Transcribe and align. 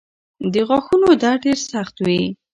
د 0.53 0.55
غاښونو 0.67 1.07
درد 1.21 1.39
ډېر 1.43 1.57
سخت 1.71 1.95
وي. 2.05 2.21